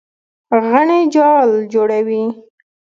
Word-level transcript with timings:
غڼې 0.69 0.99
جال 1.13 1.49
جوړوي. 1.73 2.23